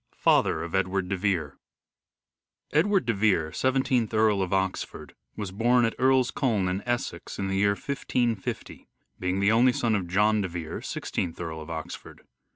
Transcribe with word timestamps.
IV 0.13 0.17
FATHER 0.17 0.63
OF 0.63 0.73
EDWARD 0.73 1.09
DE 1.09 1.15
VERE 1.17 1.59
Edward 2.71 3.05
de 3.05 3.13
Vere, 3.13 3.51
Seventeenth 3.53 4.11
Earl 4.11 4.41
of 4.41 4.51
Oxford, 4.51 5.13
was 5.35 5.51
born 5.51 5.85
at 5.85 5.93
Earl's 5.99 6.31
Colne 6.31 6.67
in 6.67 6.81
Essex, 6.87 7.37
in 7.37 7.49
the 7.49 7.57
year 7.57 7.75
1550, 7.75 8.87
being 9.19 9.39
the 9.39 9.51
only 9.51 9.71
son 9.73 9.93
of 9.93 10.07
John 10.07 10.41
de 10.41 10.47
Vere, 10.47 10.81
Sixteenth 10.81 11.39
Earl 11.39 11.61
of 11.61 11.69
Oxford. 11.69 12.21